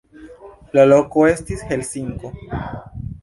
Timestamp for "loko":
0.91-1.27